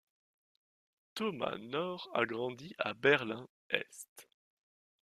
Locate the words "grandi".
2.25-2.73